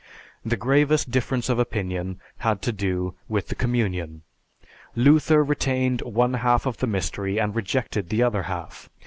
[0.43, 4.23] The gravest difference of opinion had to do with the Communion.
[4.95, 8.89] "Luther retained one half of the mystery, and rejected the other half.